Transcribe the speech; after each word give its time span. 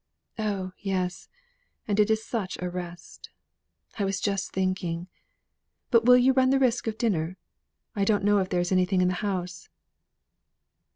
"Oh 0.39 0.71
yes! 0.79 1.29
and 1.87 1.99
it 1.99 2.09
is 2.09 2.25
such 2.25 2.57
a 2.59 2.67
rest. 2.67 3.29
I 3.99 4.03
was 4.03 4.19
just 4.19 4.51
thinking 4.51 5.07
But 5.91 6.05
will 6.05 6.17
you 6.17 6.33
run 6.33 6.49
the 6.49 6.57
risk 6.57 6.87
of 6.87 6.97
dinner? 6.97 7.37
I 7.95 8.03
don't 8.03 8.23
know 8.23 8.39
if 8.39 8.49
there 8.49 8.61
is 8.61 8.71
anything 8.71 9.03
in 9.03 9.09
the 9.09 9.13
house." 9.21 9.69